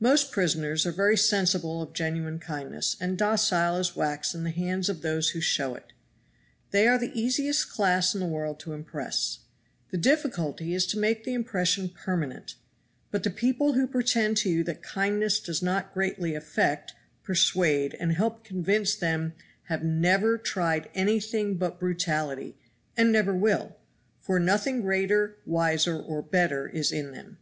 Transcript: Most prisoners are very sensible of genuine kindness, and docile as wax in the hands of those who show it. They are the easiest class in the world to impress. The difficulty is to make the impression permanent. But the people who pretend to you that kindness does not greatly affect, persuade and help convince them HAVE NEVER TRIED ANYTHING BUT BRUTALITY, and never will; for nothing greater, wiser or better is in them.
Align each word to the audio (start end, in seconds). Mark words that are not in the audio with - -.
Most 0.00 0.32
prisoners 0.32 0.84
are 0.84 0.90
very 0.90 1.16
sensible 1.16 1.80
of 1.80 1.92
genuine 1.92 2.40
kindness, 2.40 2.96
and 3.00 3.16
docile 3.16 3.76
as 3.76 3.94
wax 3.94 4.34
in 4.34 4.42
the 4.42 4.50
hands 4.50 4.88
of 4.88 5.02
those 5.02 5.28
who 5.28 5.40
show 5.40 5.76
it. 5.76 5.92
They 6.72 6.88
are 6.88 6.98
the 6.98 7.16
easiest 7.16 7.70
class 7.70 8.12
in 8.12 8.18
the 8.18 8.26
world 8.26 8.58
to 8.58 8.72
impress. 8.72 9.38
The 9.92 9.96
difficulty 9.96 10.74
is 10.74 10.88
to 10.88 10.98
make 10.98 11.22
the 11.22 11.34
impression 11.34 11.88
permanent. 11.88 12.56
But 13.12 13.22
the 13.22 13.30
people 13.30 13.74
who 13.74 13.86
pretend 13.86 14.38
to 14.38 14.50
you 14.50 14.64
that 14.64 14.82
kindness 14.82 15.38
does 15.38 15.62
not 15.62 15.94
greatly 15.94 16.34
affect, 16.34 16.94
persuade 17.22 17.94
and 18.00 18.10
help 18.10 18.42
convince 18.42 18.96
them 18.96 19.34
HAVE 19.68 19.84
NEVER 19.84 20.38
TRIED 20.38 20.90
ANYTHING 20.96 21.58
BUT 21.58 21.78
BRUTALITY, 21.78 22.56
and 22.96 23.12
never 23.12 23.36
will; 23.36 23.76
for 24.20 24.40
nothing 24.40 24.80
greater, 24.80 25.36
wiser 25.46 25.96
or 25.96 26.22
better 26.22 26.66
is 26.68 26.90
in 26.90 27.12
them. 27.12 27.38